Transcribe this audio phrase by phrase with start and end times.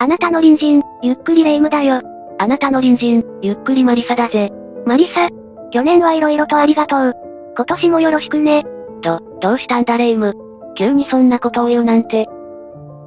[0.00, 2.00] あなたの隣人、ゆっくりレ夢ムだよ。
[2.38, 4.52] あなたの隣人、ゆっくりマリサだぜ。
[4.86, 5.28] マリサ、
[5.72, 7.14] 去年は色々とありがとう。
[7.56, 8.64] 今年もよろしくね。
[9.02, 10.34] ど、どうしたんだレ夢ム。
[10.76, 12.28] 急にそんなことを言うなんて。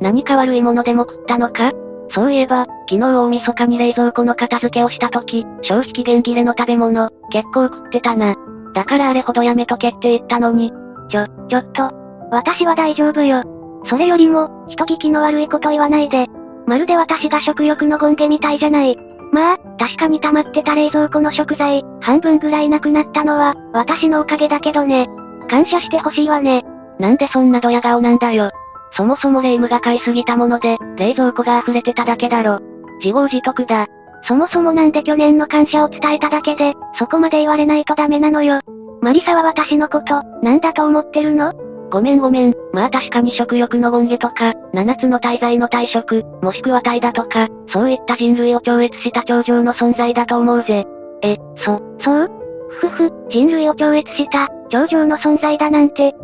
[0.02, 1.72] 何か悪いものでも食ったのか？
[2.10, 8.36] そういえば、昨日大晦日に冷蔵庫の片付けをした時、消費期限切れの食べ物、結構食ってたな。
[8.74, 10.74] だからあれほどやめとけって言ったのに。
[11.10, 11.90] ちょ、ちょっと。
[12.32, 13.44] 私は大丈夫よ。
[13.86, 16.28] それよりも、人聞きの悪いこと言わないで。
[16.68, 18.98] まるで私が食欲の権下みたいじゃない。
[19.32, 25.08] まあ、確かに溜まってた冷蔵庫の食材、半分ぐらいなくなったのは、私のおかげだけどね。
[25.50, 26.64] 感謝してほしいわね。
[27.00, 28.52] なんでそんなドヤ顔なんだよ。
[28.94, 32.60] そもそもレイムが買いすぎたもので、冷蔵庫が溢れてただけだろ。
[33.00, 33.88] 自業自得だ。
[34.28, 38.60] そもそもなんで去年の感謝を伝えただけで、そこまで言われないとダメなのよ。
[39.02, 41.54] マリサは私のこと、なんだと思ってるの？
[41.92, 42.56] ごめんごめん。
[42.72, 50.86] まあ確かに食欲の権下とか、七つの大罪の退職、もしくは大だとか、そういった人類を超越した頂上の存在だと思うぜ。
[51.22, 52.32] え、そ、そう？
[52.70, 56.16] ふふ、人類を超越した、頂上の存在だなんて。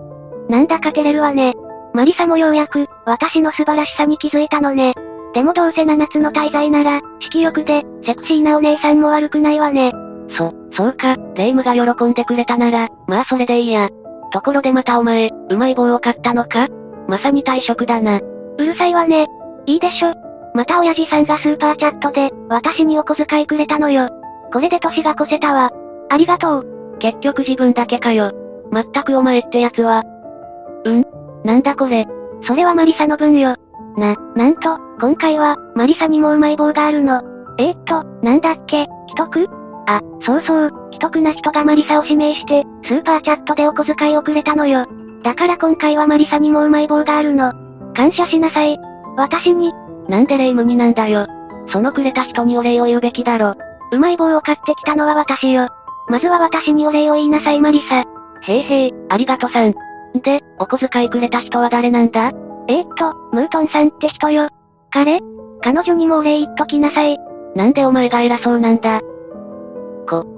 [0.50, 1.54] なんだか照れるわね。
[1.94, 4.94] マリサもようやく、私の素晴らしさに気づいたのね。
[5.34, 9.92] でもどうせ七つの大罪なら、色欲で、セクシーなお姉さんも悪くないわね。
[10.30, 13.90] そ、そうか、レイムが喜んでくれたなら、まあそれでいいや。
[14.32, 16.68] ところでまたお前、うまい棒を買ったのか？
[17.08, 18.20] まさに退職だな。
[18.58, 19.28] うるさいわね。
[19.66, 20.14] いいでしょ。
[20.54, 24.10] また親父さんがスーパーチャットで、私にお小遣いくれたのよ。
[24.52, 25.72] これで年が越せたわ。
[26.10, 26.98] ありがとう。
[27.00, 28.32] 結局自分だけかよ。
[28.72, 30.04] まったくお前ってやつは。
[30.84, 31.06] うん？
[31.44, 32.08] なんだこれ。
[32.44, 33.56] それはマリサの分よ。
[33.98, 37.22] な、なんと、今回は、マリサにもうまい棒があるの。
[37.58, 39.50] えー、っと、なんだっけ、奇特？
[39.88, 44.86] あ、そうそう、奇特な人がマリサを指名して、スーパーチャットでお小遣いをくれたのよ。
[45.24, 47.54] だから今回はマリサにもうまい棒があるの。
[47.96, 48.78] 感謝しなさい。
[49.16, 49.74] 私に。
[50.10, 51.26] なんでレイムになんだよ。
[51.70, 53.56] そのくれた人にお礼を言うべきだろ。
[53.92, 55.70] うまい棒を買ってきたのは私よ。
[56.10, 58.04] まずは私にお礼を言いなさいマリサ。
[58.42, 59.74] へいへい、ありがとさん。
[60.22, 62.32] で、お小遣いくれた人は誰なんだ？
[62.68, 64.50] えー、っと、ムートンさんって人よ。
[64.92, 65.22] 彼？
[65.62, 67.18] 彼女にもお礼言っときなさい。
[67.56, 69.02] なんでお前が偉そうなんだ？
[69.02, 69.06] こ、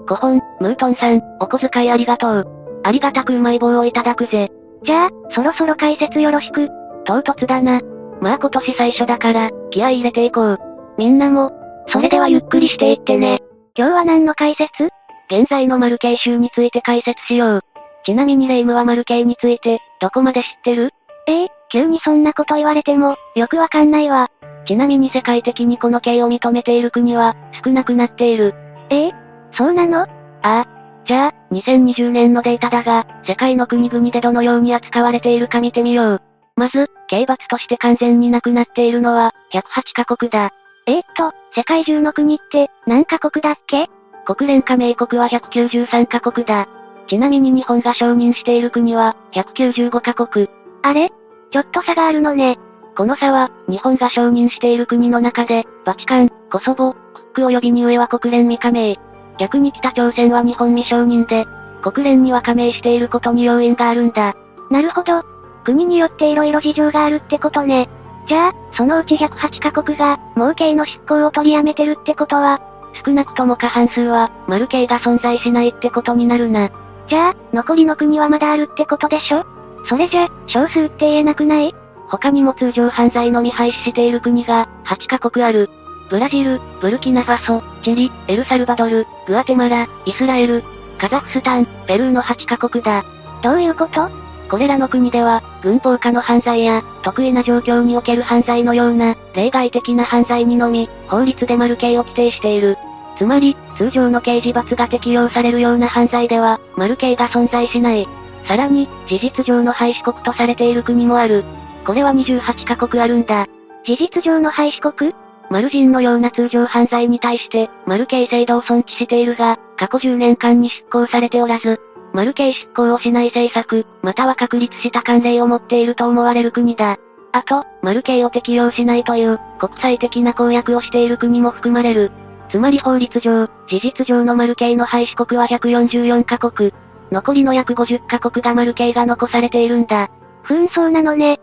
[0.10, 2.82] 5本、ムートンさん、お小遣いありがとう。
[2.84, 4.50] ありがたくうまい棒をいただくぜ。
[4.84, 6.68] じゃあ、そろそろ解説よろしく。
[7.06, 7.80] 唐突だな。
[8.20, 10.60] まあ今年最初だから、気合入れていこう。
[10.98, 11.52] みんなも、
[11.90, 13.44] それではゆっくりしていってね。
[13.76, 14.90] 今日は何の解説？
[15.30, 17.62] 現在のマルケイ州について解説しよう。
[18.04, 20.90] ちなみにレイムはマルケイについて、どこまで知ってる？
[21.28, 24.30] ええー、急にそんなこと言われても、よくわかんないわ。
[24.66, 28.56] ちなみに世界的にこの刑を認めている国は、少なくなっている。
[28.90, 29.19] ええー、
[29.60, 30.04] そうなの？
[30.04, 30.08] あ
[30.42, 30.68] あ。
[31.06, 36.22] じゃあ、2020年のデータだが、世界の国々でどのように扱われているか見てみよう。
[36.56, 39.62] まず、刑罰として完全になくなっているのは、108
[39.94, 40.52] カ国だ。
[40.88, 43.90] えー、っと、世界中の国って、何カ国だっけ？
[44.26, 46.70] 国連加盟国は193カ国だ。
[47.10, 50.48] ちなみに日本が承認している国は、195カ国。
[50.84, 51.10] あれ？
[51.52, 52.58] ちょっと差があるのね。
[52.96, 58.98] この差は、日本が承認している国の中で、バチカン、コソボ、クック及びニューエは国連未加盟。
[59.40, 61.48] 逆に北朝鮮は日本未承認で、
[61.82, 64.36] 国連には加盟していることに要因があるんだ。
[64.70, 65.24] なるほど。
[65.64, 67.90] 国によって色々事情があるってことね。
[68.28, 72.62] じゃあ、そのうち108カ国が、もう刑の執行を取りやめてるってことは、
[73.06, 76.70] 少なくとも過半数は、マル刑が存在しないってことになるな。
[77.08, 79.46] じゃあ、残りの国はまだあるってことでしょ？
[79.88, 81.74] それじゃ、少数って言えなくない？
[82.10, 85.70] 他にも通常犯罪のみ廃止している国が、8カ国ある。
[86.10, 90.64] ブラジル、ブルキナファソ、チリ、エルサルバドル、グアテマラ、イスラエル、
[90.98, 93.06] カザフスタン、ペルーの8カ国だ。
[93.44, 94.10] どういうこと？
[94.50, 102.76] これらの国では、軍法下の犯罪や、得意な状況における犯罪のような、例外的な犯罪にのみ、法律で丸刑を規定している。
[103.20, 108.08] つまり、通常の刑事罰が適用されるような犯罪では、丸刑が存在しない。
[108.48, 111.44] さらに、事実上の廃止国とされている国もある。
[111.86, 113.46] これは28カ国あるんだ。
[113.86, 115.14] 事実上の廃止国？
[115.50, 121.80] マル人のような通常犯罪に対して、マル刑制度を尊知しているが、過去10年間に執行されておらず、
[122.14, 126.98] マル刑執行をしない政策、または確立した慣例を持っていると思われる国だ。
[127.32, 132.12] あと、マル刑を適用しないという、国際的な公約をしている国も含まれる。
[132.50, 136.74] つまり法律上、事実上のマル刑の廃止国は144カ国。
[137.12, 140.10] 残りの約50カ国がマル刑が残されているんだ。
[140.44, 141.40] 紛争なのね。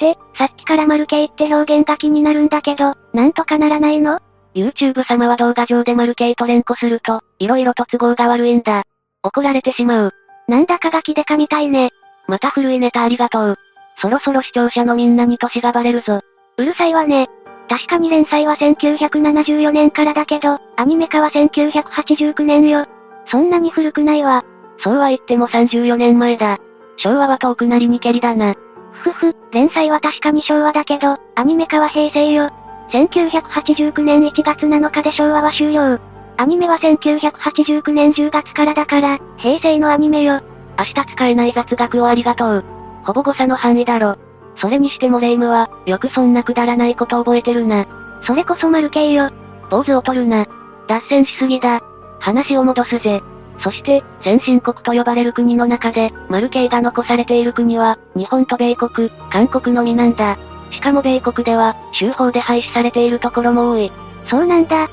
[0.00, 4.20] って、さっきからマル刑って表現が気になるんだけど、なんとかならないの
[4.54, 8.84] ?YouTube 様は動画上でマル刑と連呼すると、色々と都合が悪いんだ。
[9.22, 10.14] 怒られてしまう。
[10.48, 11.90] なんだかガキデカみたいね。
[12.26, 13.58] また古いネタありがとう。
[14.00, 16.22] そろそろ視聴者のみんなに歳がバレるぞ。
[16.56, 17.28] うるさいわね。
[17.68, 22.86] 確かに連載は1974年からだけど、アニメ化は1989年よ。
[23.26, 24.44] そんなに古くないわ。
[24.78, 26.58] そうは言っても34年前だ。
[26.96, 28.56] 昭和は遠くなりにけりだな。
[29.00, 32.50] ふふ、連載は確かに昭和だけど、アニメ化は平成よ。
[32.92, 35.98] 1989年1月7日で昭和は終了。
[36.36, 40.40] アニメは1989年10月からだから、平成のアニメよ。
[40.78, 42.64] 明日使えない雑学をありがとう。
[43.04, 44.16] ほぼ誤差の範囲だろ。
[44.56, 47.86] それにしてもレイムは、よくそんなくだらないこと覚えてるな。
[48.26, 49.30] それこそマルケイよ。
[49.70, 50.46] 坊主を取るな。
[50.88, 51.80] 脱線しすぎだ。
[52.18, 53.22] 話を戻すぜ。
[53.62, 60.38] そして、先進国と呼ばれる国の中で、マルケイが残されている国は、日本と米国、韓国のみなんだ。
[60.70, 63.92] しかも米国では、州法で廃止されているところも多い。
[64.28, 64.88] そうなんだ。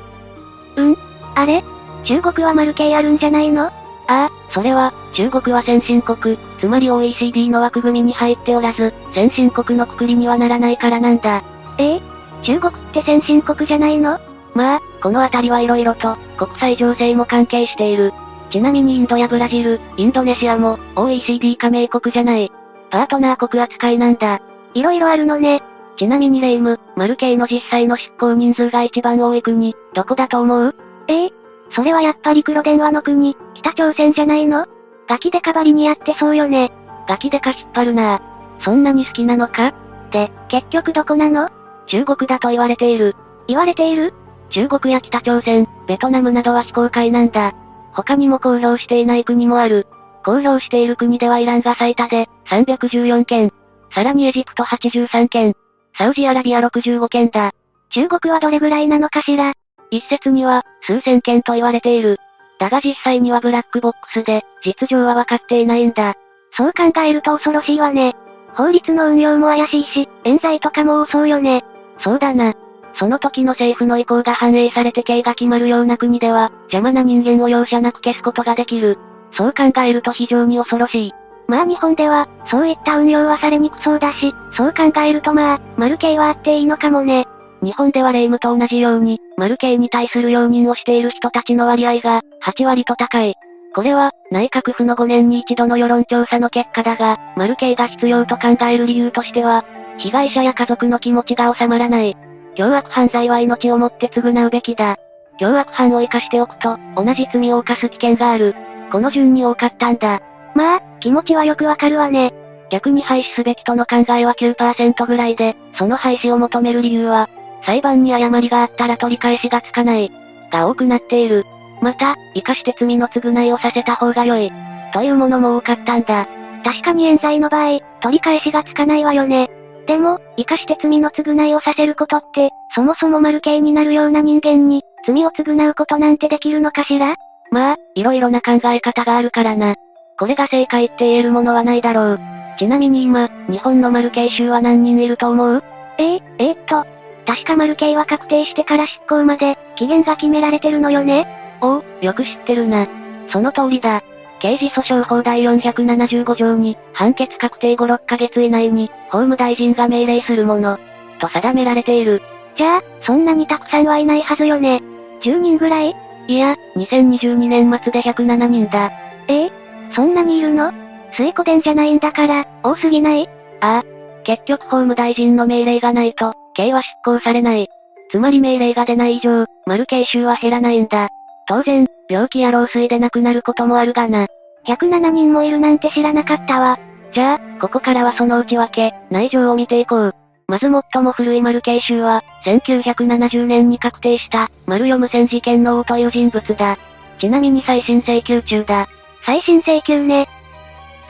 [0.75, 0.97] うん？
[1.35, 1.63] あれ？
[2.03, 3.65] 中国はマルケイあるんじゃないの？
[3.65, 3.71] あ
[4.07, 11.43] あ、それは、中国は先進国、つまり OECD の枠組みに入っておらず、先進国のくくりにはならないからなんだ。
[11.77, 12.01] ええ？
[12.43, 14.19] 中国って先進国じゃないの？
[14.55, 18.13] まあ、このあたりはいろいろと、国際情勢も関係している。
[18.49, 22.51] ちなみにインドやブラジル、インドネシアも、OECD 加盟国じゃない。
[22.89, 24.41] パートナー国扱いなんだ。
[24.73, 25.61] いろいろあるのね。
[25.97, 30.75] ちなみにレイム、マルケイの実際の執行人数が一番多い国、どこだと思う？
[31.07, 31.25] え？
[31.25, 31.33] え
[31.71, 34.67] それはやっぱり黒電話の国、北朝鮮じゃないの？
[35.07, 36.71] ガキデカバリにやってそうよね。
[37.07, 38.21] ガキデカ引っ張るな
[38.61, 39.73] そんなに好きなのか？
[40.11, 41.49] で、結局どこなの？
[41.87, 43.15] 中国だと言われている。
[43.47, 44.13] 言われている？
[44.51, 47.53] 中国や北朝鮮、ベトナムなどは非公開なんだ。
[47.97, 49.87] 他にも公表していない国もある。
[50.23, 53.51] 公表している国ではイランが最多で、314件。
[53.91, 55.55] さらにエジプト83件。
[55.97, 57.53] サウジアラビア65件だ。
[57.89, 59.53] 中国はどれぐらいなのかしら？
[59.89, 62.19] 一説には、数千件と言われている。
[62.59, 66.13] だが実際にはブラックボックスで、実情はわかっていないんだ。
[66.55, 68.15] そう考えると恐ろしいわね。
[68.53, 71.63] 法律の運用も怪しいし、冤罪とかも多そうよね。
[72.03, 72.53] そうだな。
[72.97, 78.97] その時の政府の意向が反映されて刑が決まるような国では、邪魔な人間を容赦なく消すことができる。
[79.33, 81.13] そう考えると非常に恐ろしい。
[81.47, 87.25] まあ日本では、そういった運用はされにくそうだし、そう考えるとまあ、マル系はあっていいのかもね。
[87.61, 93.35] 日本ではレイムと同じように、マル系に対する容認をしている人たちの割合が、8割と高い。
[93.73, 99.65] これは、内閣府の5年に一度の世論調査の結果だが、マル系が必要と考える理由としては、
[99.97, 102.17] 被害者や家族の気持ちが収まらない。
[102.57, 104.97] 凶悪犯罪は命をもって償うべきだ。
[105.37, 108.55] 凶悪犯を生かしておくと、同じ罪を犯す危険がある。
[108.91, 110.23] この順に多かったんだ。
[110.55, 112.33] まあ、気持ちはよくわかるわね。
[112.71, 117.29] 逆に廃止すべきとの考えは9%ぐらいで、その廃止を求める理由は、
[117.63, 120.11] 裁判に誤りがあったら取り返しがつかない、
[120.51, 121.45] が多くなっている。
[121.83, 124.51] また、生かして罪の償いをさせた方が良い、
[124.93, 126.27] というものも多かったんだ。
[126.63, 129.51] 確かに冤罪の場合、取り返しがつかないわよね。
[129.87, 137.15] でも、生かして罪の償いをさせることって、そもそも丸刑になるような人間に、罪を償うことなんてできるのかしら？
[137.51, 139.75] まあ、いろいろな考え方があるからな。
[140.19, 142.19] これが正解って言えるものはないだろう。
[142.59, 145.63] ちなみに今、日本の丸刑囚は何人いると思う？
[145.97, 146.85] えええー、っと、
[147.25, 151.25] 確か丸刑は確定してから執行まで、期限が決められてるのよね
[151.61, 152.87] おお、よく知ってるな。
[153.29, 154.03] その通りだ。
[154.39, 160.77] 刑事訴訟法第475条に、判決確定後6ヶ月以内に、法務大臣が命令するもの、
[161.19, 162.21] と定められている。
[162.55, 164.81] じゃあ、そんなにたくさんはいないはずよね。
[165.23, 165.95] 10人ぐらい？
[166.27, 168.91] いや、2022年末で107人だ。
[169.27, 169.51] ええ
[169.93, 170.71] そんなにいるの？
[171.13, 173.29] 水湖伝じゃないんだから、多すぎない？
[173.61, 173.83] ああ。
[174.23, 177.69] 結局法務大臣の命令がないと、刑は執行されない。
[178.11, 181.09] つまり命令が出ない以上、丸刑囚は減らないんだ。
[181.47, 184.27] 当然、病気や老衰で亡くなることもあるがな。
[184.67, 186.77] 107人もいるなんて知らなかったわ。
[187.13, 190.15] じゃあ、ここからはその内訳、内情を見ていこう。
[190.49, 196.77] まず最も古い丸慶州は、1970年に確定した、丸読無線事件の王という人物だ。
[197.19, 198.87] ちなみに再審請求中だ。
[199.25, 200.27] 再審請求ね。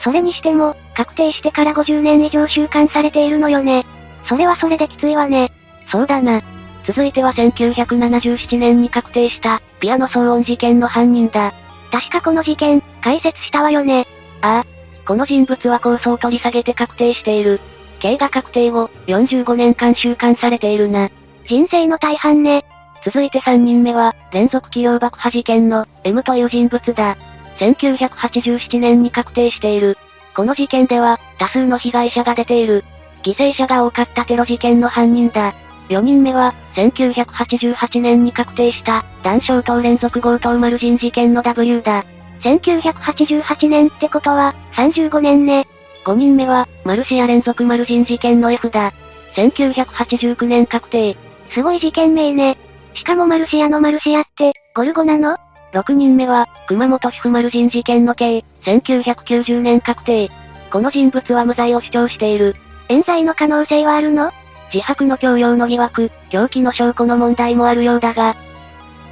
[0.02, 3.84] それにしても、確定してから50年以上収監されているのよね。
[4.28, 5.52] それはそれできついわね。
[5.90, 6.42] そうだな。
[6.86, 11.54] 続いては1977年に確定した、ピアノ騒音事件の犯人だ。
[11.90, 14.06] 確かこの事件、解説したわよね。
[14.42, 14.64] ああ。
[15.06, 17.60] この人物は控訴を取り下げて確定している。
[17.98, 21.10] 刑が確定後、45年間収監されているな。
[21.46, 22.64] 人生の大半ね。
[23.04, 27.16] 続いて3人目は、連続企業爆破事件の、M という人物だ。
[27.58, 29.96] 1987年に確定している。
[30.34, 32.84] この事件では、多数の被害者が出ている。
[33.22, 35.54] 犠牲者が多かったテロ事件の犯人だ。
[35.88, 42.04] 4人目は、1988年に確定した、断傷等連続強盗丸人事件の W だ。
[42.42, 45.66] 1988年ってことは、35年ね。
[46.04, 48.92] 5人目は、マルシア連続丸人事件の F だ。
[49.34, 51.16] 1989年確定。
[51.52, 52.58] すごい事件名ね。
[52.94, 55.36] しかもマルシアのマルシアって、ゴルゴなの
[55.72, 60.30] ?6 人目は、熊本市府丸人事件の刑、1990年確定。
[60.70, 62.56] この人物は無罪を主張している。
[62.88, 64.30] 冤罪の可能性はあるの？
[64.72, 68.36] 自白の強要の疑惑、狂気の証拠の問題もあるようだが、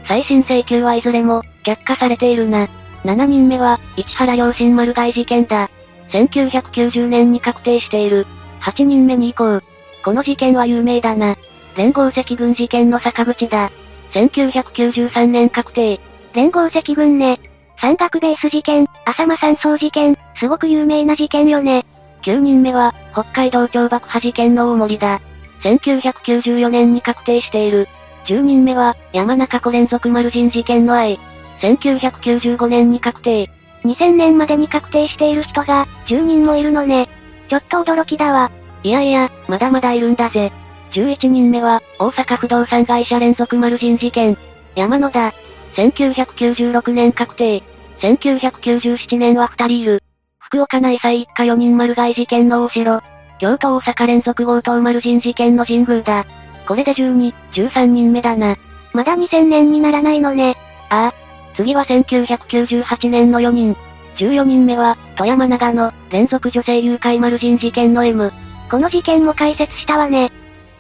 [0.07, 2.69] 再審請求はいずれも、却下されているな。
[3.05, 5.71] 7人目は、市原良心丸外事件だ。
[6.11, 8.27] 1990年に確定している。
[8.61, 9.63] 8人目に行こう。
[10.05, 11.37] この事件は有名だな。
[11.77, 13.71] 連合赤軍事件の坂口だ。
[14.13, 16.01] 1993年確定。
[16.33, 17.41] 連合赤軍ね。
[17.79, 21.85] 山岳ベース事件、浅間山荘事件、すごく有名な事件よね。
[22.23, 25.21] 9人目は、北海道超爆破事件の大森だ。
[25.67, 27.89] 1994年に確定している。
[28.27, 31.19] 10人目は、山中湖連続丸人事件の愛。
[31.61, 33.51] 1995年に確定。
[33.85, 37.09] 2000年までに確定している人が、10人もいるのね。
[37.49, 38.51] ちょっと驚きだわ。
[38.83, 40.53] いやいや、まだまだいるんだぜ。
[40.93, 44.37] 11人目は、大阪不動産会社連続丸人事件。
[44.77, 45.33] 山野だ。
[45.77, 47.63] 1996年確定。
[48.01, 50.03] 1997年は2人いる。
[50.39, 53.16] 福岡内祭一家4人丸外事件の大城。
[53.38, 56.26] 京都大阪連続強盗丸人事件の神宮だ。
[56.66, 58.57] これで12、13人目だな。
[58.93, 60.57] まだ2000年にならないのね。
[60.88, 61.14] ああ。
[61.55, 63.76] 次は1998年の4人。
[64.16, 68.33] 14人目は、富山長野、連続女性誘拐丸人事件の M。
[68.71, 70.26] この事件も解説したわね。
[70.26, 70.31] っ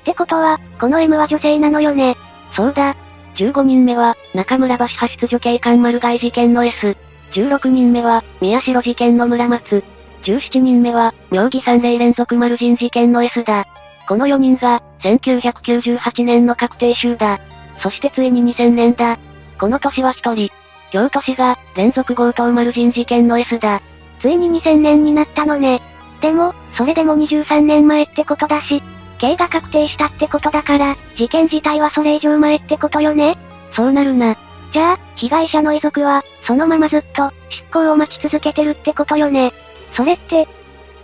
[0.04, 2.16] てことは、この M は女性なのよね。
[2.54, 2.96] そうだ。
[3.36, 6.96] 15人目は、中村橋派出所警官丸外事件の S。
[7.32, 9.84] 16人目は、宮代事件の村松。
[10.22, 13.66] 17人目は、妙義三例連続丸人事件の S だ。
[14.08, 17.40] この4人が、1998年の確定集だ。
[17.82, 19.18] そしてついに2000年だ。
[19.58, 20.52] この年は1人。
[20.90, 23.80] 京都市が、連続強盗丸人事件の S だ。
[24.20, 25.80] ついに2000年になったのね。
[26.20, 28.82] でも、それでも23年前ってことだし、
[29.18, 33.38] 刑が確定したってことだから、事件自体はそれ以上前ってことよね
[33.72, 34.36] そうなるな。
[34.72, 39.52] じゃあ、被害者の遺族は、そのままずっと、執行を待ち続けてるってことよね。
[39.96, 40.46] それって、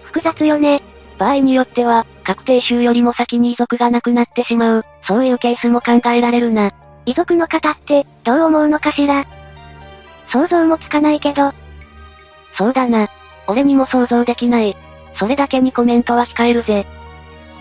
[0.04, 0.82] 複雑よね。
[1.18, 6.72] 場合によっては、確定集よりも先に遺族が亡くなってしまう、そういうケースも考えられるな。
[7.06, 9.26] 遺族の方って、どう思うのかしら
[10.30, 11.52] 想像もつかないけど。
[12.56, 13.08] そうだな。
[13.46, 14.76] 俺にも想像できない。
[15.18, 16.86] それだけにコメントは控えるぜ。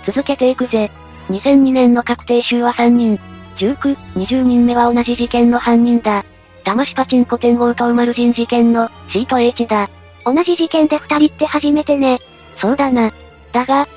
[0.05, 0.91] 続けていくぜ。
[1.29, 3.19] 2002年の確定集は3人。
[3.57, 6.23] 19、20人目は同じ事件の犯人だ。
[6.63, 9.89] 騙しパチンコ店強盗丸人事件の C と H だ。
[10.25, 12.19] 同じ事件で二人って初めてね。
[12.59, 13.11] そうだな。
[13.51, 13.87] だが、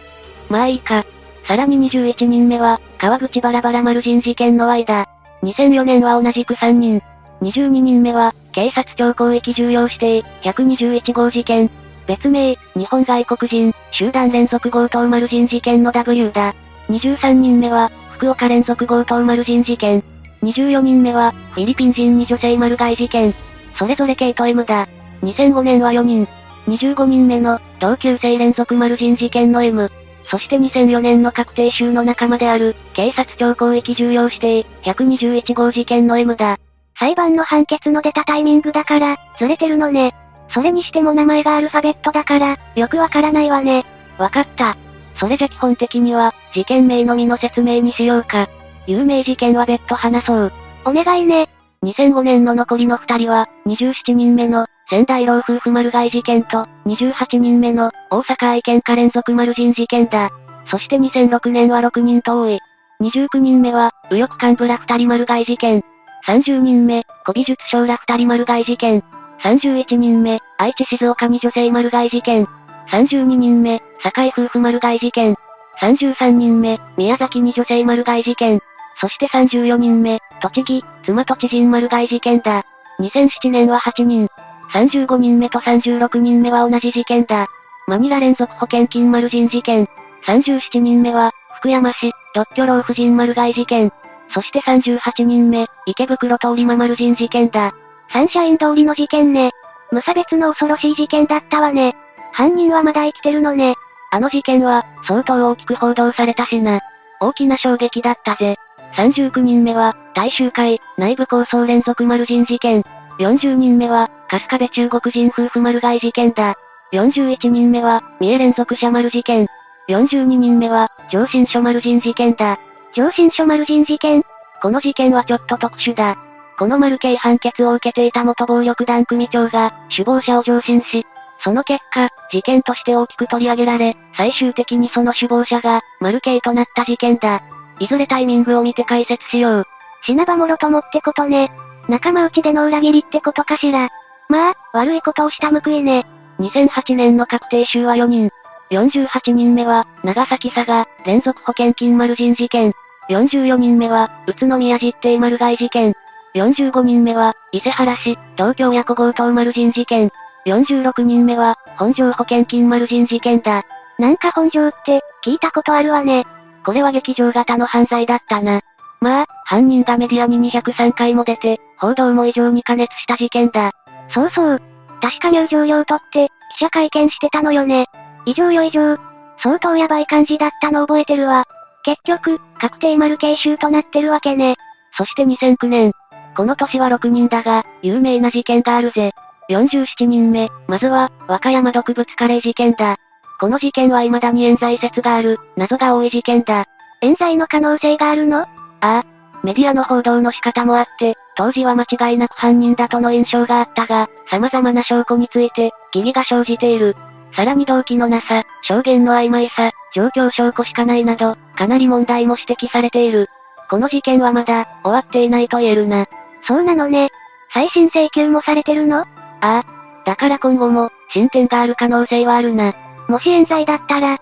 [0.48, 1.04] まあいいか。
[1.46, 5.08] さらに21人目は、川口バラバラ丸人事件の Y だ。
[5.42, 7.02] 2004年は同じく3人。
[7.42, 11.70] 22人目は、警察庁広域重要指定、121号事件。
[12.06, 16.54] 別名、日本外国人、集団連続強盗丸人事件の W だ。
[16.88, 20.02] 23人目は、福岡連続強盗丸人事件。
[20.42, 23.34] 24人目は、フィリピン人に女性丸外事件。
[23.78, 24.88] それぞれ K と M だ。
[25.24, 26.28] 2005年は4人。
[26.68, 29.90] 25人目の、同級生連続丸人事件の M。
[30.24, 36.58] そして2004年の確定集の仲間である、警察庁広域重要指定、121号事件の M だ。
[36.98, 40.14] 裁判の判決の出たタイミングだから、ずれてるのね。
[40.48, 43.84] それにしても名前がアルファベットだから、よくわからないわね。
[44.18, 44.76] わかった。
[45.18, 48.48] それじゃ基本的には、事件名のみの説明にしようか。
[48.86, 50.52] 有名事件は別途話そう。
[50.84, 51.48] お願いね。
[51.82, 60.30] 2005年の残りの二人は、27人目の、仙台老夫婦丸外事件と、28人目の、大阪愛犬家連続丸人事件だ。
[60.66, 62.60] そして2006年は6人と多い。
[63.00, 65.82] 29人目は、右翼幹部ら二人丸外事件。
[66.26, 69.02] 30人目、古美術商ら二人丸外事件。
[69.40, 72.46] 31人目、愛知静岡に女性丸外事件。
[72.88, 75.34] 32人目、堺夫婦丸外事件。
[75.80, 78.60] 33人目、宮崎に女性丸外事件。
[79.00, 82.64] そして34人目、栃木、妻都知人丸外事件だ。
[83.00, 84.28] 2007年は8人。
[84.74, 87.46] 35人目と36人目は同じ事件だ。
[87.86, 89.88] マニラ連続保険金丸人事件。
[90.26, 93.92] 37人目は、福山市、独居老婦人丸外事件。
[94.32, 97.72] そして38人目、池袋通り魔丸人事件だ。
[98.10, 99.52] サンシャイン通りの事件ね。
[99.92, 101.94] 無差別の恐ろしい事件だったわね。
[102.32, 103.76] 犯人はまだ生きてるのね。
[104.10, 106.80] あの事件は、相当大きく報道されたしな。
[107.20, 108.56] 大きな衝撃だったぜ。
[108.96, 112.82] 39人目は、大衆会、内部抗争連続丸人事件。
[113.20, 116.56] 40人目は、春日部中国人夫婦丸外事件だ。
[116.92, 119.46] 41人目は、三重連続者丸事件。
[119.88, 122.58] 42人目は、上新書丸人事件だ。
[122.96, 124.24] 上新書丸人事件？
[124.60, 126.16] この事件はちょっと特殊だ。
[126.58, 131.06] この丸刑判決を受けていた元暴力団組長が、首謀者を上申し、
[131.38, 137.40] その結果、事件として大きく取り上げられ、最終的にその首謀者が、丸刑となった事件だ。
[137.78, 139.64] いずれタイミングを見て解説しよう。
[140.04, 141.52] 死なばもろともってことね。
[141.88, 143.90] 仲間内での裏切りってことかしら。
[144.28, 146.06] まあ、悪いことをした報いね。
[146.40, 148.30] 2008年の確定囚は4人。
[148.70, 152.72] 48人目は、長崎佐賀、連続保険金丸人事件。
[153.10, 155.94] 44人目は、宇都宮実定丸買事件。
[156.34, 160.10] 45人目は、伊勢原市、東京ヤコ強盗丸人事件。
[160.46, 163.64] 46人目は、本庄保険金丸人事件だ。
[163.98, 166.24] なんか本庄って、聞いたことあるわね。
[166.64, 168.60] これは劇場型の犯罪だったな。
[169.00, 173.72] まあ、犯人がメディアに203回も出て、報道も異常に加熱した事件だ。
[174.14, 174.62] そうそう。
[175.00, 177.86] 確か入場料取って、記者会見してたのよね。
[178.24, 178.96] 異常よ異常。
[179.38, 181.44] 相当やばい感じだったの覚えてるわ。
[181.82, 184.54] 結局、確定丸刑囚となってるわけね。
[184.96, 185.92] そして2009年。
[186.36, 189.12] この年は6人だが、有名な事件があるぜ。
[189.50, 192.96] 47人目、まずは、和歌山毒物カレー事件だ。
[193.40, 196.66] この事件は未だに冤罪説がある、謎が多い事件だ。
[197.02, 198.42] 冤罪の可能性があるの？
[198.42, 198.48] あ
[198.80, 199.04] あ。
[199.44, 206.96] メディアの報道の仕方もあって、当時は間違いなく犯人だとの印象があったが、様々な証拠について、疑義が生じている。
[207.36, 213.28] さらに動機のなさ、証言の曖昧さ、状況証拠しかないなど、かなり問題も指摘されている。
[213.68, 216.06] この事件はまだ、終わっていないと言えるな。
[216.46, 217.10] そうなのね。
[217.52, 219.00] 再審請求もされてるの？
[219.00, 219.06] あ
[219.42, 219.64] あ。
[220.06, 222.72] だから今後も、進展がある可能性はあるな。
[223.08, 224.18] もし冤罪だったら、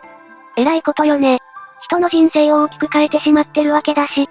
[0.57, 1.39] 偉いことよね。
[1.83, 4.29] 人の人生を大きく変えてしまってるわけだし。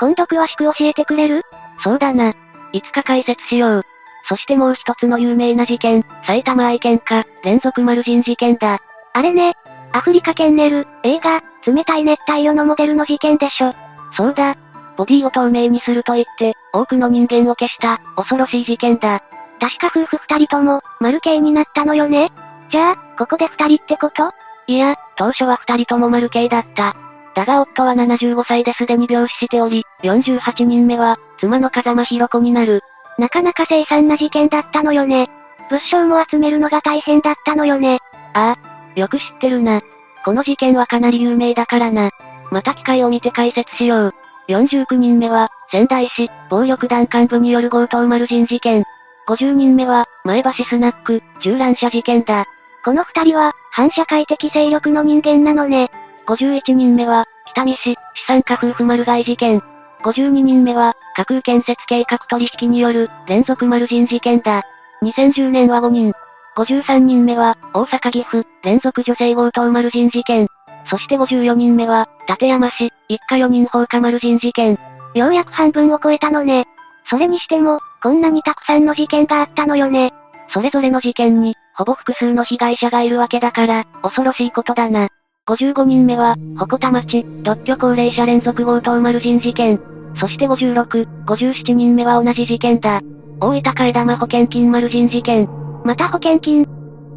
[0.00, 1.42] 今度詳しく教えてくれる？
[1.84, 2.32] そうだな。
[2.72, 3.82] いつか解説しよう。
[4.26, 8.78] そしてもう一つの有名な事件、埼玉愛犬家、連続丸人事件だ。
[9.12, 9.52] あれね、
[9.92, 13.74] アフリカケンネル、映画、冷たい熱帯魚のモデルの事件でしょ。
[14.16, 14.56] そうだ。
[14.96, 19.22] ボディを透明にすると言って、多くの人間を消した、恐ろしい事件だ。
[19.60, 22.32] 確か夫婦二人とも、丸系になったのよね
[22.70, 24.32] じゃあ、ここで二人ってこと？
[24.66, 26.96] いや、当初は二人とも丸系だった。
[27.40, 32.82] だが夫は75歳ですでに病死しており、48人目は、妻の風間博子になる。
[33.16, 35.30] なかなか凄惨な事件だったのよね。
[35.70, 38.00] 物証も集めるのが大変だったのよね。
[38.34, 39.80] ああ、よく知ってるな。
[40.22, 42.10] この事件はかなり有名だからな。
[42.50, 44.14] また機会を見て解説しよう。
[44.48, 48.84] 49人目は、仙台市、暴力団幹部による強盗丸人事件。
[49.26, 52.44] 50人目は、前橋スナック、銃乱射事件だ。
[52.84, 55.90] この二人は、反社会的勢力の人間なのね。
[56.26, 59.62] 51人目は、北見市、資産家夫婦丸買い事件。
[60.02, 64.62] 52人目は、架空建設計画取引による、連続丸人事件だ。
[65.02, 66.12] 2010年は5人。
[66.56, 70.46] 53人目は、大阪岐阜、連続女性強盗丸人事件。
[70.86, 74.78] そして54人目は、立山市、一家4人放火丸人事件。
[75.14, 76.66] ようやく半分を超えたのね。
[77.08, 80.12] それにしても、こんなにたくさんの事件があったのよね。
[80.48, 85.08] それぞれの事件に、ほぼ複数の被害者がいるわけだから、恐ろしいことだな。
[85.50, 89.80] 55人目は、鉾田町、独居高齢者連続強盗丸人事件。
[90.20, 93.00] そして56、57人目は同じ事件だ。
[93.40, 95.48] 大分替え玉保険金丸人事件。
[95.84, 96.68] また保険金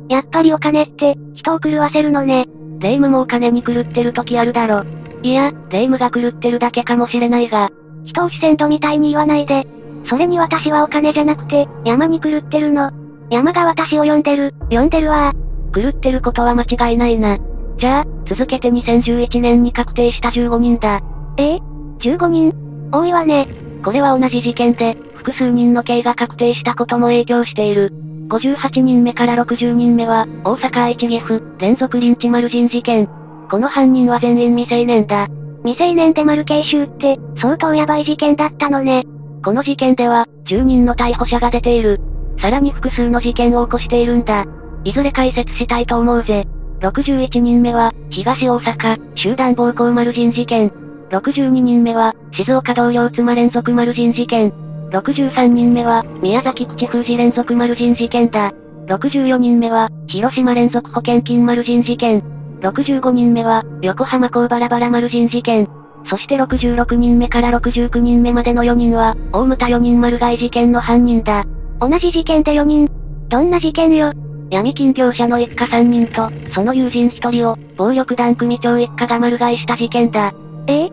[0.10, 2.48] やっぱりお金って、人を狂わせるのね。
[2.80, 4.84] 霊夢もお金に狂ってる時あるだろ。
[5.22, 7.70] いや、霊夢が狂ってるだけかもしれないが。
[8.04, 9.68] 人を視線度みたいに言わないで。
[10.10, 12.92] それに私はお金じゃなくて、山に狂ってるの。
[13.30, 15.34] 山が私を呼んでる、呼んでるわ
[15.74, 17.38] 狂ってることは間違いないな。
[17.78, 21.02] じゃあ、続けて2011年に確定した15人だ。
[21.38, 21.56] え？
[21.56, 21.60] え
[22.00, 22.54] ?15 人
[22.92, 23.48] 多いわね。
[23.84, 27.92] これは同じ事件で、複数人の刑が確定したことも影響している。
[28.30, 33.10] 58人目から60人目は、大阪愛知岐阜、連続リンチ丸人事件。
[33.50, 35.28] この犯人は全員未成年だ。
[35.64, 39.04] 未成年で丸刑囚って、相当ヤバい事件だったのね。
[39.44, 42.00] この事件では、10人の逮捕者が出ている。
[42.40, 44.46] さらに複数の事件を起こしているんだ。
[44.84, 46.46] いずれ解説したいと思うぜ。
[46.84, 50.70] 61人目は、東大阪、集団暴行丸人事件。
[51.12, 54.52] 62人目は、静岡同様妻連続丸人事件。
[54.92, 58.52] 63人目は、宮崎口封じ連続丸人事件だ。
[58.88, 62.22] 64人目は、広島連続保険金丸人事件。
[62.60, 65.70] 65人目は、横浜港バラバラ丸人事件。
[66.10, 71.46] そして66人目から69人目までの4人は、大牟田4人丸買い事件の犯人だ。
[71.80, 72.90] 同じ事件で4人。
[73.30, 74.12] どんな事件よ。
[74.54, 80.32] 闇金業者の一家3人と、その友人1人を、暴力団組長一家が丸買いした事件だ。
[80.68, 80.84] え？
[80.84, 80.92] えっ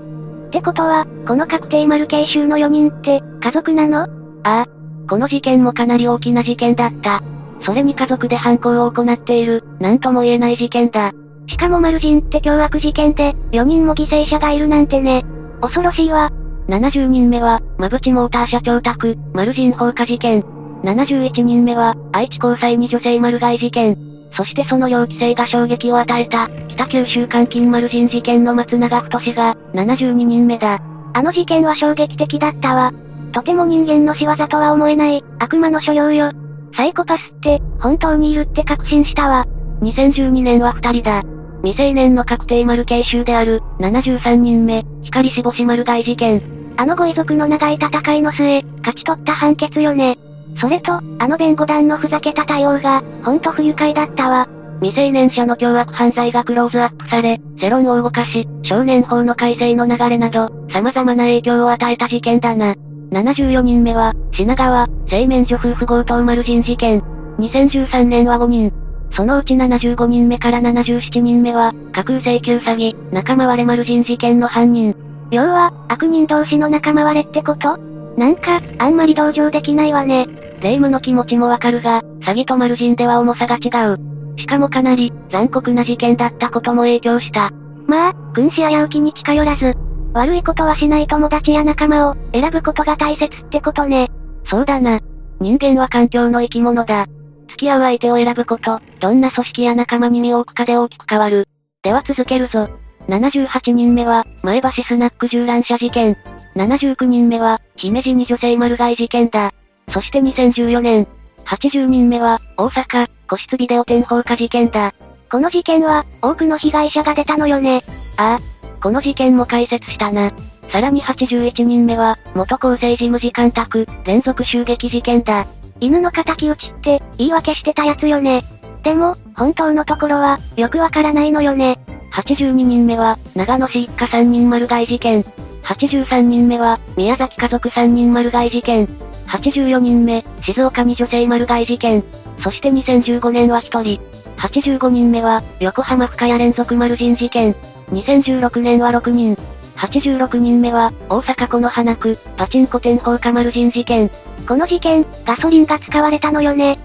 [0.50, 4.04] てことは、この確定丸慶州の4人って、家族なの？
[4.04, 4.06] あ
[4.44, 4.66] あ。
[5.10, 7.20] この事件もかなり大きな事件だった。
[7.62, 11.12] それに家族で犯行を行っている、なんとも言えない事件だ。
[11.46, 15.22] しかも丸人って凶悪事件で、4人も犠牲者がいるなんてね。
[15.60, 16.30] 恐ろしいわ。
[16.68, 20.42] 70人目は、馬淵モーター社長宅、丸人放火事件。
[20.82, 23.96] 71人目は、愛知交際に女性丸買い事件。
[24.32, 30.78] そしてその容器性が衝撃を与えた、北九州監禁丸人事件の松永太が、72人目だ。
[31.12, 32.92] あの事件は衝撃的だったわ。
[33.32, 36.30] とても人間の仕業とは思えない、悪魔の所領よ。
[36.74, 39.46] サイコパスって、本当にいるって確信したわ。
[39.82, 41.22] 2012年は二人だ。
[41.62, 46.42] 未成年の確定丸刑囚である、73人目、光し星丸大事件。
[46.76, 50.16] あのご遺族の長い戦いの末、勝ち取った判決よね。
[50.58, 54.48] それと、あの弁護団のふざけた対応が、ほんと不愉快だったわ。
[54.80, 62.74] 未成年者の凶悪犯罪がクローズアップされ、世論を動かし、少年法の改正の流れなど、様々な影響を与えた事件だな。
[63.12, 67.02] 74人目は、品川、製麺所夫婦強盗丸人事件。
[67.38, 68.72] 2013年は5人。
[69.12, 74.94] そのうち75人目から77人目は、架空請求詐欺、仲間割れ丸人事件の犯人。
[75.30, 77.89] 要は、悪人同士の仲間割れってこと？
[78.16, 80.26] なんか、あんまり同情できないわね。
[80.60, 83.98] 霊夢の気持ちもわかるが、詐欺と丸人では重さが違う。
[84.38, 87.50] しかもかなり、残酷な事件だったことも影響した。
[87.86, 89.74] まあ、君子危うきに近寄らず、
[90.12, 94.08] 悪いことはしない友達や仲間を、選ぶことが大切ってことね。
[94.46, 95.00] そうだな。
[95.40, 97.06] 人間は環境の生き物だ。
[97.48, 101.46] 付き合う相手を選ぶこと、どんな組織や仲間に身を置くかで大きく変わる。
[101.82, 102.68] では続けるぞ。
[103.08, 106.16] 78人目は、前橋スナック銃乱射事件。
[106.56, 109.52] 79人目は、姫路に女性丸買い事件だ。
[109.92, 111.06] そして2014年、
[111.44, 114.94] 80人目は、大阪、個室ビデオ店放火事件だ。
[115.30, 117.82] この事件は、多くの被害者が出たのよね。
[118.16, 120.32] ああ、この事件も解説したな。
[120.70, 125.46] さらに81人目は、元厚生事務次官宅、連続襲撃事件だ。
[125.80, 128.42] 犬の仇討ちって、言い訳してたやつよね。
[128.82, 131.78] でも、本当のところは、よくわからないのよね。
[132.12, 135.24] 82人目は、長野市一家3人丸買い事件。
[135.62, 138.88] 83人目は、宮崎家族3人丸買い事件。
[139.28, 142.02] 84人目、静岡に女性丸買い事件。
[142.42, 144.00] そして2015年は1人。
[144.38, 147.54] 85人目は、横浜深谷連続丸人事件。
[147.92, 149.36] 2016年は6人。
[149.76, 154.10] 86人目は、大阪この花区、パチンコ店放火丸人事件。
[154.48, 156.78] この事件、ガソリンが使われたのよね。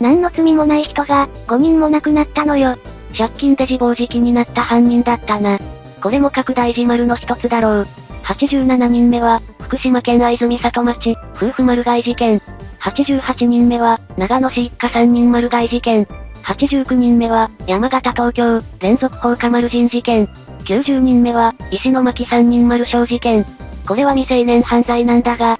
[0.00, 2.76] 何の罪もない人が、5人も亡くなったのよ。
[3.16, 5.58] 借金で自暴自棄になった犯人だったな。
[6.02, 7.86] これも拡大事丸の一つだろう。
[8.24, 12.40] 87人目は、福島県会津里町、夫婦丸買い事件。
[12.80, 16.06] 88人目は、長野市一家3人丸買い事件。
[16.42, 20.26] 89人目は、山形東京、連続放火丸人事件。
[20.64, 23.44] 90人目は、石巻3人丸小事件。
[23.86, 25.56] これは未成年犯罪なんだが、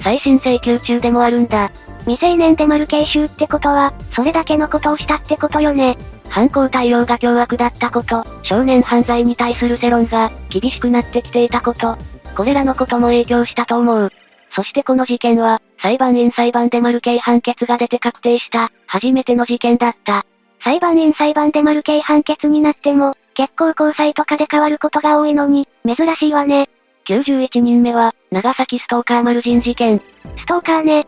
[0.00, 1.72] 再審請求中でもあるんだ。
[2.00, 5.96] 未成年で丸刑囚ってことは、それだけのことをしたってことよね。
[6.32, 11.98] 犯行対応が凶悪だったこと、少年犯罪に対する世論が、厳しくなってきていたこと、
[12.34, 14.10] これらのことも影響したと思う。
[14.56, 20.24] そしてこの事件は、裁判員裁判で丸刑判決が出て確定した、初めての事件だった。
[20.64, 26.70] 裁判員裁判で丸刑判決になっても、結構交際とかで変わることが多いのに、珍しいわね。
[27.08, 30.00] 91人目は、長崎ストーカー丸人事件。
[30.38, 31.06] ストーカーね。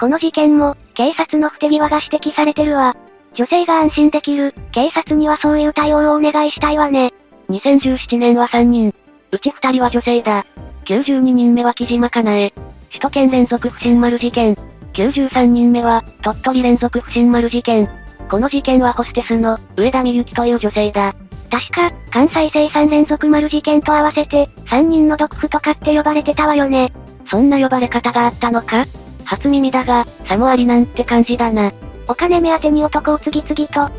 [0.00, 2.96] この事件も、警察の不手際が指摘されてるわ。
[3.34, 7.12] 女性が安心できる、警察にはそういう対応をお願いしたいわね。
[7.50, 8.94] 2017年は3人。
[9.32, 10.46] うち2人は女性だ。
[10.84, 12.52] 92人目は木島かなえ。
[12.88, 14.54] 首都圏連続不審丸事件。
[14.92, 17.88] 93人目は、鳥取連続不審丸事件。
[18.30, 21.14] この事件はホステスの、上田美幸という女性だ。
[21.50, 26.92] 確か、関西生産連続丸事件と合わせて、3人の毒婦とかって呼ばれてたわよね。
[27.28, 28.84] そんな呼ばれ方があったのか？
[29.24, 31.72] 初耳だが、さもありなんて感じだな。
[32.08, 33.94] お金目当てに男を次々と。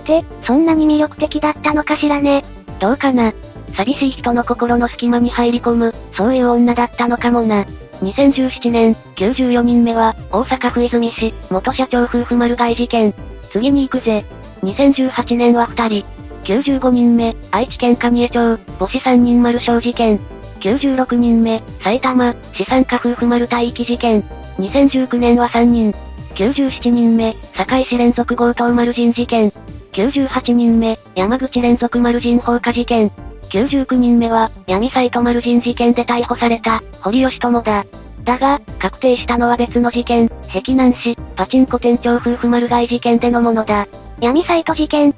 [0.00, 2.44] って、そんなに魅力的だったのかしらね。
[2.80, 3.32] どうかな。
[3.76, 7.64] 寂しい人の心の隙間に入り込む、そういう女だったのかもな。
[8.02, 13.14] 2017年、94人目は、大阪府泉市、元社長夫婦丸買い事件。
[13.52, 14.24] 次に行くぜ。
[14.62, 16.06] 2018年は2人。
[16.44, 20.18] 95人目、愛知県蟹江町、母子3人丸小事件。
[20.60, 24.22] 96人目、埼玉、資産家夫婦丸大域事件。
[24.58, 25.94] 2019年は3人。
[26.34, 29.52] 97人目、堺市連続強盗丸人事件。
[29.92, 33.10] 98人目、山口連続丸人放火事件。
[33.50, 37.84] 99人目は、闇サイト丸人事件で逮捕された、堀吉友だ。
[38.24, 43.86] だが、確定したのは別の事件、碧南市、パチンコ店長夫婦丸買い事件でのものだ。
[44.20, 45.14] 闇サイト事件。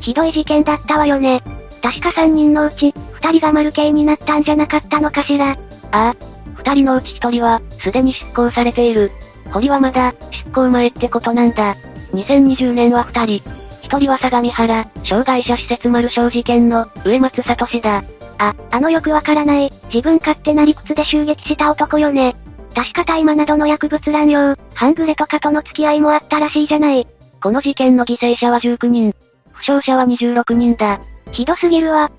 [0.00, 1.42] ひどい事件だったわよね。
[1.82, 5.50] 確か3人のうち、2人が丸刑になったんじゃなかったのかしら。
[5.52, 5.56] あ
[5.92, 6.14] あ。
[6.62, 9.12] 2人のうち1人は、すでに執行されている。
[9.52, 11.76] 堀はまだ、執行前ってことなんだ。
[12.12, 13.50] 2020年は2人。
[13.88, 18.02] 1人は相模原、障害者施設丸小事件の、上松聡だ。
[18.38, 22.36] あ、あのよくわからない、自分勝手な理屈で襲撃した男よね。
[22.74, 27.06] 確か大麻などの薬物乱用、半グレとかとの付き合いもあったらしいじゃない。
[27.42, 29.14] この事件の犠牲者は19人。
[29.52, 31.00] 負傷者は26人だ。
[31.32, 32.10] ひどすぎるわ。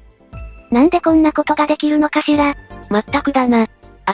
[0.71, 2.55] なんでこんなことができるのかしら。
[2.89, 3.67] まったくだな。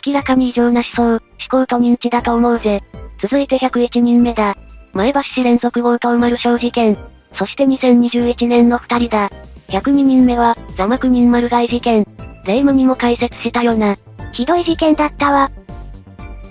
[0.05, 2.83] 明らかに異常な思想、思考と認知だと思うぜ。
[3.21, 4.55] 続いて101人目だ。
[4.93, 6.97] 前橋市連続強盗丸小事件。
[7.37, 9.29] そして2021年の2人だ。
[9.69, 12.05] 102人目は、ザマク人丸街事件。
[12.45, 13.97] 霊夢にも解説したよな。
[14.31, 15.51] ひどい事件だったわ。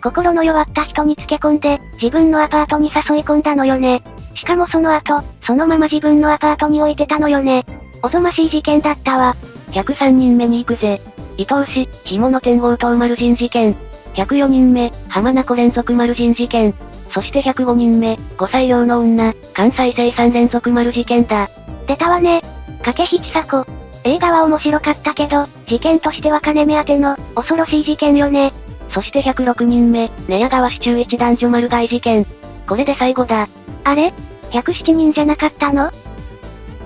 [0.03, 4.03] 心の弱った人につけ込んで、自分のアパートに誘い込んだのよね。
[4.35, 7.65] しかもその後、そのまま自分のアパートに置いてたのよね。
[8.03, 9.35] おぞましい事件だったわ。
[9.71, 11.01] 103人目に行くぜ。
[11.39, 13.75] 伊東市、干物店強盗丸人事件。
[14.15, 16.75] 104人目、浜名湖連続丸人事件。
[17.13, 21.49] そして105人目、5歳用の女、関西生産連続丸事件だ。
[21.87, 22.43] 出たわね。
[22.83, 23.71] 掛引千佐子。
[24.05, 28.53] 映画は面白かったけど、事件としては金目当ての、恐ろしい事件よね。
[28.93, 32.25] そして106人目、寝屋川市中一男女丸買い事件。
[32.67, 33.49] これで最後だ。
[33.85, 34.13] あれ
[34.51, 35.91] ?107 人じゃなかったの？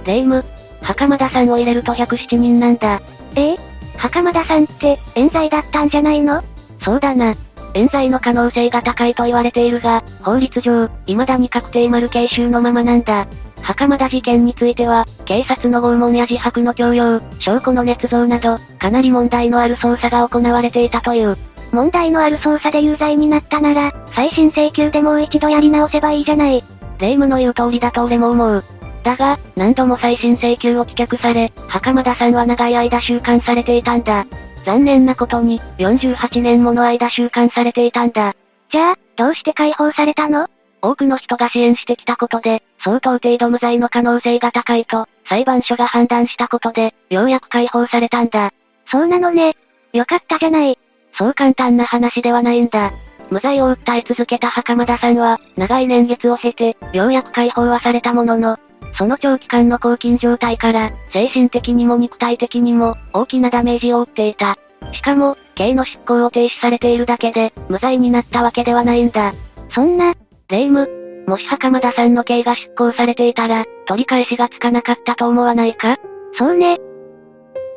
[0.04, 0.42] 霊夢。
[0.80, 3.00] 袴田さんを入れると107人なんだ。
[3.34, 3.56] ええ？
[3.96, 6.40] 袴田さんって、冤罪だったんじゃないの？
[6.88, 7.34] そうだな。
[7.74, 13.26] 冤罪の可能性が高いと言われているが、法律上、未だに確定丸刑囚のままなんだ。
[13.60, 21.36] 袴田事件については、警察の拷問や自白の強要、証拠の捏造など、かなり問題のある捜査が行われていたという。
[21.70, 26.64] 問題のある捜査で有罪になったなら、再審請求でもう一度やり直せばいいじゃない。
[26.98, 28.64] 霊夢の言う通りだと俺も思う。
[29.02, 34.24] だが、何度も再審請求を棄却され、袴田さんは長い間収監されていたんだ。
[34.64, 38.34] 残念なことに、48年もの間収監されていたんだ。
[38.70, 40.48] じゃあ、どうして解放されたの？
[40.80, 48.52] 多くの人が支援してきたことで、相当程度無罪の可能性が高いと、裁判所が判断したことで、ようやく解放されたんだ。
[48.90, 49.56] そうなのね。
[49.92, 50.78] よかったじゃない。
[51.14, 52.92] そう簡単な話ではないんだ。
[53.30, 58.58] 無罪を訴え続けた袴田さんは、長い年月を経て、ようやく解放はされたものの、
[58.98, 64.56] その長期間の拘禁状態から、精神的にも肉体的にも、大きなダメージを負っていた。
[64.92, 69.32] しかも、刑の執行を停止されているだけで、無罪になったわけではないんだ。
[69.72, 70.14] そんな、
[70.48, 70.88] 霊夢、
[71.28, 75.96] もし袴田さんの刑が執行されていたら、取り返しがつかなかったと思わないか？
[76.36, 76.78] そうね。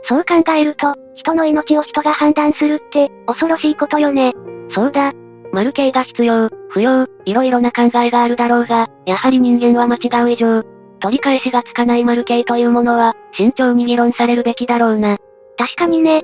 [0.05, 4.34] そう考えると、人の命を人が判断するって、恐ろしいことよね。
[4.71, 5.13] そうだ。
[5.53, 10.63] 丸刑が必要、不要、いろいろな考えがあるだろうが、やはり人間は間違う以上、
[11.01, 15.17] 取り返しがつかない丸刑というものは、慎重に議論されるべきだろうな。
[15.57, 16.23] 確かにね。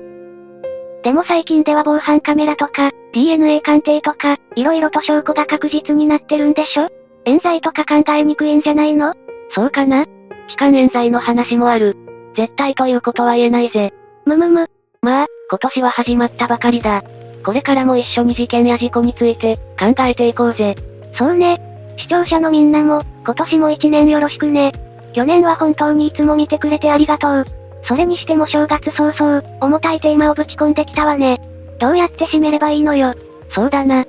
[1.02, 6.88] でも最近では防犯カメラとか、DNA 鑑定とか、いろいろと証拠が確実になってるんでしょ？
[7.24, 9.14] 冤罪とか考えにくいんじゃないの？
[9.50, 10.06] そうかな？
[10.48, 11.96] 痴漢冤罪の話もある。
[12.36, 13.92] 絶対ということは言えないぜ。
[14.24, 14.70] むむむ。
[15.02, 17.02] まあ、今年は始まったばかりだ。
[17.44, 20.74] これからも一緒に事件や事故について、考えていこうぜ。
[21.16, 21.60] そうね。
[21.96, 24.72] 視聴者のみんなも、今年も一年よろしくね。
[25.12, 27.44] 去年は本当にいつも見てくれてありがとう。
[27.86, 31.38] それにしても正月早々、重たいテーマをぶち込んできたわね。
[31.78, 33.12] どうやって締めればいいのよ。
[33.50, 34.06] そうだな。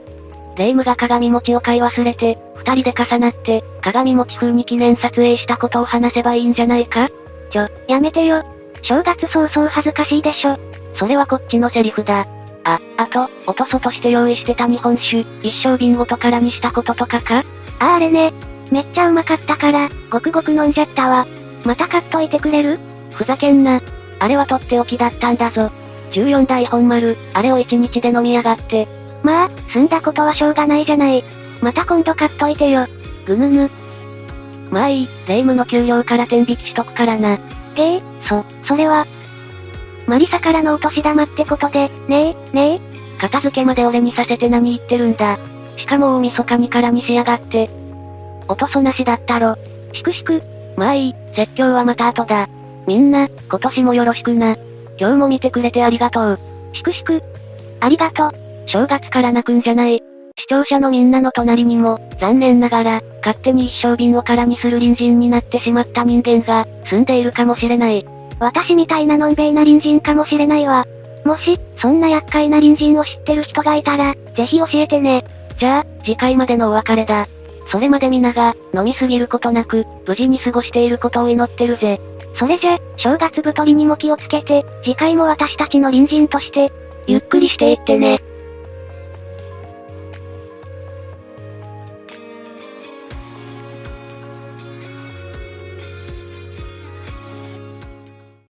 [0.56, 7.10] 霊夢が鏡餅を買い忘れて、二人で重なって、鏡餅風に記念撮影したことを話せばいいんじゃないか？
[7.52, 8.46] ちょ、やめてよ。
[8.84, 10.58] 正月早々恥ずかしいでしょ。
[10.96, 12.26] それはこっちのセリフだ。
[12.64, 17.44] あ、あと、おとそとして用意してた日本酒、一升瓶ごと空にしたこととかか？
[17.80, 18.32] あ、あれね。
[18.72, 21.28] めっちゃうまかったから、ごくごく飲んじゃったわ。
[21.66, 22.80] また買っといてくれる？
[23.12, 23.82] ふざけんな。
[24.20, 25.72] あれはとっておきだったんだぞ。
[26.12, 28.88] 14代本丸、あれを一日で飲みやがって。
[29.24, 31.24] まあ、済んだことはしょうがないじゃない。
[31.62, 32.88] また今度買っといてよ。
[33.26, 33.70] ぐぬぬ。
[34.72, 37.38] まあいい、霊夢の給料から天引きしとくからな。
[37.76, 39.06] ええそ、それは。
[40.08, 43.20] マリサからのお年玉ってことで、ねえ、ねえ。
[43.20, 45.38] 片付けまで俺にさせて何言ってるんだ。
[45.78, 47.70] しかも大晦日にからにしやがって。
[48.50, 49.56] おとそなしだったろ。
[49.94, 50.42] しくしく。
[50.76, 52.50] まあいい、説教はまた後だ。
[52.88, 54.58] みんな、今年もよろしくな。
[55.00, 56.40] 今日も見てくれてありがとう。
[56.74, 57.22] しくしく。
[57.80, 58.32] ありがとう。
[58.66, 60.04] 正月から泣くんじゃない。
[60.38, 68.06] 視聴者のみんなの隣にも、残念ながら、勝手に一生瓶を空にする隣人になってしまった人間が、住んでいるかもしれない。
[68.40, 70.86] 私みたいなのんべいな隣人かもしれないわ。
[71.26, 75.26] もし、そんな厄介な隣人を知ってる人がいたら、ぜひ教えてね。
[75.60, 77.28] じゃあ、次回までのお別れだ。
[77.72, 82.02] それまで皆が、飲みすぎることなく、無事に過ごしていることを祈ってるぜ。
[82.36, 86.72] それじゃ、正月太りにも気をつけて、次回も私たちの隣人として、
[87.08, 88.20] ゆっくりしていってね。